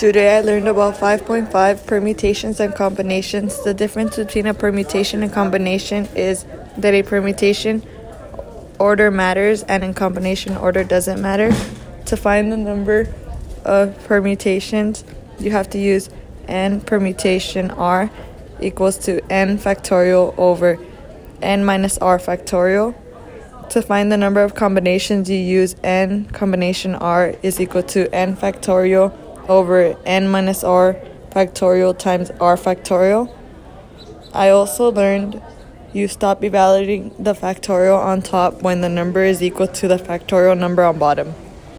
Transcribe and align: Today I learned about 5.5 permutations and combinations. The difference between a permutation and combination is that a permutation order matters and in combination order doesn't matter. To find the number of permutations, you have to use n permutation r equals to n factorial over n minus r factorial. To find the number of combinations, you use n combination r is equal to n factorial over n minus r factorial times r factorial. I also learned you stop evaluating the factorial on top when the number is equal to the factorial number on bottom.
Today 0.00 0.38
I 0.38 0.40
learned 0.40 0.66
about 0.66 0.94
5.5 0.94 1.86
permutations 1.86 2.58
and 2.58 2.74
combinations. 2.74 3.62
The 3.64 3.74
difference 3.74 4.16
between 4.16 4.46
a 4.46 4.54
permutation 4.54 5.22
and 5.22 5.30
combination 5.30 6.08
is 6.16 6.46
that 6.78 6.94
a 6.94 7.02
permutation 7.02 7.82
order 8.78 9.10
matters 9.10 9.62
and 9.64 9.84
in 9.84 9.92
combination 9.92 10.56
order 10.56 10.84
doesn't 10.84 11.20
matter. 11.20 11.52
To 12.06 12.16
find 12.16 12.50
the 12.50 12.56
number 12.56 13.12
of 13.66 14.02
permutations, 14.06 15.04
you 15.38 15.50
have 15.50 15.68
to 15.68 15.78
use 15.78 16.08
n 16.48 16.80
permutation 16.80 17.70
r 17.70 18.10
equals 18.58 18.96
to 19.04 19.20
n 19.30 19.58
factorial 19.58 20.32
over 20.38 20.78
n 21.42 21.62
minus 21.62 21.98
r 21.98 22.18
factorial. 22.18 22.94
To 23.68 23.82
find 23.82 24.10
the 24.10 24.16
number 24.16 24.42
of 24.42 24.54
combinations, 24.54 25.28
you 25.28 25.36
use 25.36 25.76
n 25.84 26.24
combination 26.32 26.94
r 26.94 27.34
is 27.42 27.60
equal 27.60 27.82
to 27.82 28.08
n 28.14 28.34
factorial 28.34 29.12
over 29.50 29.96
n 30.06 30.28
minus 30.28 30.62
r 30.62 30.96
factorial 31.30 31.96
times 31.98 32.30
r 32.40 32.56
factorial. 32.56 33.28
I 34.32 34.48
also 34.50 34.92
learned 34.92 35.42
you 35.92 36.06
stop 36.06 36.44
evaluating 36.44 37.12
the 37.18 37.34
factorial 37.34 37.98
on 37.98 38.22
top 38.22 38.62
when 38.62 38.80
the 38.80 38.88
number 38.88 39.24
is 39.24 39.42
equal 39.42 39.66
to 39.66 39.88
the 39.88 39.96
factorial 39.96 40.56
number 40.56 40.84
on 40.84 40.98
bottom. 40.98 41.34